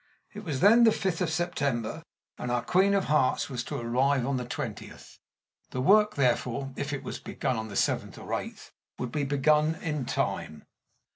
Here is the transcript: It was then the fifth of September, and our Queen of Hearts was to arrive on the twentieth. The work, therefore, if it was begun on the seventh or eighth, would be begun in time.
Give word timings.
It 0.33 0.43
was 0.43 0.61
then 0.61 0.83
the 0.83 0.91
fifth 0.91 1.21
of 1.21 1.29
September, 1.29 2.01
and 2.39 2.49
our 2.49 2.63
Queen 2.63 2.95
of 2.95 3.03
Hearts 3.03 3.51
was 3.51 3.63
to 3.65 3.75
arrive 3.77 4.25
on 4.25 4.37
the 4.37 4.45
twentieth. 4.45 5.19
The 5.69 5.79
work, 5.79 6.15
therefore, 6.15 6.73
if 6.75 6.91
it 6.91 7.03
was 7.03 7.19
begun 7.19 7.55
on 7.55 7.67
the 7.67 7.75
seventh 7.75 8.17
or 8.17 8.33
eighth, 8.33 8.71
would 8.97 9.11
be 9.11 9.25
begun 9.25 9.75
in 9.75 10.05
time. 10.05 10.63